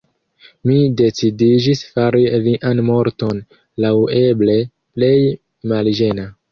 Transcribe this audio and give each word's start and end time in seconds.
Mi 0.69 0.77
decidiĝis 1.01 1.83
fari 1.97 2.23
lian 2.47 2.83
morton 2.89 3.45
laŭeble 3.87 4.61
plej 4.71 5.17
malĝena. 5.75 6.31